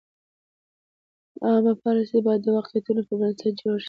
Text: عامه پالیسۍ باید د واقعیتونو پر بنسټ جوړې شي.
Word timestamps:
عامه 1.45 1.73
پالیسۍ 1.83 2.19
باید 2.25 2.41
د 2.43 2.47
واقعیتونو 2.57 3.01
پر 3.07 3.15
بنسټ 3.19 3.53
جوړې 3.61 3.77
شي. 3.79 3.79